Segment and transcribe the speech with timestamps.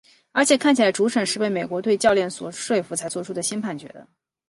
[0.31, 4.07] 而且看起来主审是被美国队教练所说服才做出新判决的。